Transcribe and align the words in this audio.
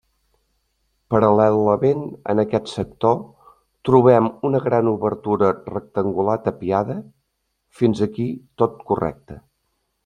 Paral·lelament 1.13 2.01
en 2.33 2.41
aquest 2.43 2.71
sector, 2.71 3.19
trobem 3.89 4.31
una 4.51 4.63
gran 4.65 4.91
obertura 4.95 5.53
rectangular 5.75 6.39
tapiada, 6.49 7.01
fins 7.83 8.07
aquí 8.09 8.31
tot 8.63 8.85
correcte. 8.93 9.43